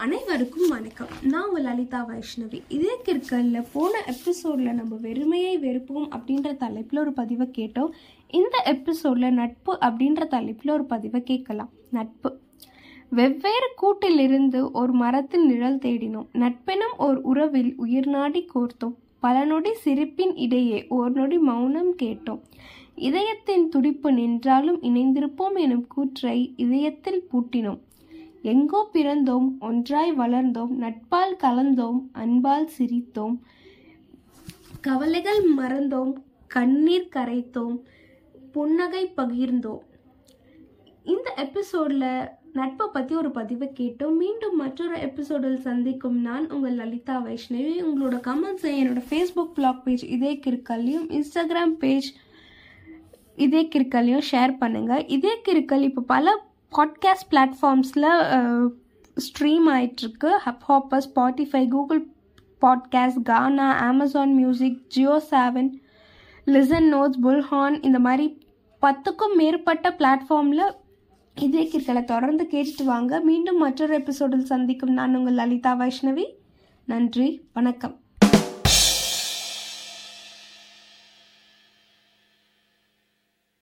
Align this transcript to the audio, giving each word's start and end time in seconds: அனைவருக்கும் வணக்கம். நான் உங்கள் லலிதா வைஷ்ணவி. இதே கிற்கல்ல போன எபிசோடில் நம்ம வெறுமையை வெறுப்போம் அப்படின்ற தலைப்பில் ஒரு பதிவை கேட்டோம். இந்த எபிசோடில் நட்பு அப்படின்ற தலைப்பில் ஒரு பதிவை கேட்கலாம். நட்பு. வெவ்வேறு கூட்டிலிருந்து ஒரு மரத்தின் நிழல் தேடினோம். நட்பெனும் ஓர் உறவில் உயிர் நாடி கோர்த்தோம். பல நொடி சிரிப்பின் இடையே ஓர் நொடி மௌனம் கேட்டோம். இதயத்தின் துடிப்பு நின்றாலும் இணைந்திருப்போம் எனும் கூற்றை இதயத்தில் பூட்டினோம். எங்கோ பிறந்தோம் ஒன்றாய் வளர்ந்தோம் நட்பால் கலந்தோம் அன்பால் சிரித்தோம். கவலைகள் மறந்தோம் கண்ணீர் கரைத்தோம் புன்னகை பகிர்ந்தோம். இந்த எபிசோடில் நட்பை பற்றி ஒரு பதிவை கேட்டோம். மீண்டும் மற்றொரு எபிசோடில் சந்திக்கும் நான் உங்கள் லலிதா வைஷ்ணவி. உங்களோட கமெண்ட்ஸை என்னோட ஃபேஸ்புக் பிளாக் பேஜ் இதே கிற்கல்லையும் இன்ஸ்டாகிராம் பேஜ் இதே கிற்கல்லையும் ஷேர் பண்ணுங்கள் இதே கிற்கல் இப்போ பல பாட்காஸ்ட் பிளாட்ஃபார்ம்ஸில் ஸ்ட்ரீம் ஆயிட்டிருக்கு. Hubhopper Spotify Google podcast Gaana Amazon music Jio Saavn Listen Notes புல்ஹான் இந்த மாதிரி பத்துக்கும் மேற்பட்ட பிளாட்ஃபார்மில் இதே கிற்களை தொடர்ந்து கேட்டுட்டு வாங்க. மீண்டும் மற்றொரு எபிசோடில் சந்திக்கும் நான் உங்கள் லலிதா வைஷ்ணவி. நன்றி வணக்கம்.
அனைவருக்கும் 0.00 0.68
வணக்கம். 0.68 1.06
நான் 1.22 1.48
உங்கள் 1.48 1.62
லலிதா 1.62 2.08
வைஷ்ணவி. 2.08 2.62
இதே 2.68 2.96
கிற்கல்ல 3.04 3.64
போன 3.72 4.02
எபிசோடில் 4.06 4.74
நம்ம 4.74 4.96
வெறுமையை 4.96 5.58
வெறுப்போம் 5.58 6.08
அப்படின்ற 6.10 6.56
தலைப்பில் 6.56 6.98
ஒரு 6.98 7.12
பதிவை 7.12 7.46
கேட்டோம். 7.46 7.88
இந்த 8.28 8.62
எபிசோடில் 8.64 9.32
நட்பு 9.32 9.78
அப்படின்ற 9.80 10.26
தலைப்பில் 10.26 10.72
ஒரு 10.72 10.84
பதிவை 10.84 11.22
கேட்கலாம். 11.22 11.70
நட்பு. 11.90 12.38
வெவ்வேறு 13.08 13.74
கூட்டிலிருந்து 13.82 14.70
ஒரு 14.72 14.92
மரத்தின் 14.92 15.46
நிழல் 15.46 15.78
தேடினோம். 15.78 16.26
நட்பெனும் 16.32 16.96
ஓர் 16.98 17.16
உறவில் 17.16 17.74
உயிர் 17.76 18.08
நாடி 18.08 18.48
கோர்த்தோம். 18.54 18.94
பல 19.20 19.44
நொடி 19.44 19.74
சிரிப்பின் 19.74 20.36
இடையே 20.36 20.86
ஓர் 20.88 21.12
நொடி 21.12 21.38
மௌனம் 21.38 21.96
கேட்டோம். 22.02 22.40
இதயத்தின் 22.94 23.68
துடிப்பு 23.68 24.12
நின்றாலும் 24.12 24.82
இணைந்திருப்போம் 24.82 25.54
எனும் 25.54 25.86
கூற்றை 25.86 26.52
இதயத்தில் 26.56 27.26
பூட்டினோம். 27.32 27.78
எங்கோ 28.42 28.90
பிறந்தோம் 28.92 29.48
ஒன்றாய் 29.58 30.12
வளர்ந்தோம் 30.12 30.72
நட்பால் 30.82 31.34
கலந்தோம் 31.42 31.98
அன்பால் 32.12 32.68
சிரித்தோம். 32.76 33.36
கவலைகள் 34.80 35.40
மறந்தோம் 35.56 36.12
கண்ணீர் 36.46 37.12
கரைத்தோம் 37.16 37.78
புன்னகை 38.52 39.12
பகிர்ந்தோம். 39.16 39.82
இந்த 41.04 41.34
எபிசோடில் 41.36 42.10
நட்பை 42.52 42.86
பற்றி 42.92 43.14
ஒரு 43.14 43.30
பதிவை 43.30 43.68
கேட்டோம். 43.80 44.16
மீண்டும் 44.16 44.56
மற்றொரு 44.56 45.00
எபிசோடில் 45.00 45.60
சந்திக்கும் 45.60 46.18
நான் 46.20 46.50
உங்கள் 46.50 46.74
லலிதா 46.74 47.16
வைஷ்ணவி. 47.26 47.74
உங்களோட 47.88 48.16
கமெண்ட்ஸை 48.28 48.72
என்னோட 48.80 49.02
ஃபேஸ்புக் 49.10 49.54
பிளாக் 49.54 49.84
பேஜ் 49.84 50.04
இதே 50.04 50.40
கிற்கல்லையும் 50.46 51.06
இன்ஸ்டாகிராம் 51.18 51.76
பேஜ் 51.84 52.10
இதே 53.36 53.68
கிற்கல்லையும் 53.74 54.28
ஷேர் 54.30 54.60
பண்ணுங்கள் 54.60 55.04
இதே 55.06 55.40
கிற்கல் 55.48 55.82
இப்போ 55.82 56.00
பல 56.00 56.48
பாட்காஸ்ட் 56.76 57.28
பிளாட்ஃபார்ம்ஸில் 57.30 58.68
ஸ்ட்ரீம் 59.14 59.66
ஆயிட்டிருக்கு. 59.68 60.36
Hubhopper 60.68 61.02
Spotify 61.14 61.68
Google 61.68 62.08
podcast 62.60 63.22
Gaana 63.22 63.72
Amazon 63.72 64.34
music 64.34 64.88
Jio 64.88 65.22
Saavn 65.30 65.70
Listen 66.46 66.88
Notes 66.92 67.18
புல்ஹான் 67.22 67.84
இந்த 67.84 67.98
மாதிரி 67.98 68.46
பத்துக்கும் 68.82 69.34
மேற்பட்ட 69.36 69.94
பிளாட்ஃபார்மில் 69.98 70.74
இதே 71.34 71.66
கிற்களை 71.66 72.04
தொடர்ந்து 72.04 72.46
கேட்டுட்டு 72.50 72.84
வாங்க. 72.84 73.20
மீண்டும் 73.20 73.58
மற்றொரு 73.58 73.94
எபிசோடில் 73.94 74.44
சந்திக்கும் 74.44 74.92
நான் 74.92 75.16
உங்கள் 75.16 75.34
லலிதா 75.34 75.78
வைஷ்ணவி. 75.78 76.24
நன்றி 76.86 77.42
வணக்கம். 77.52 78.00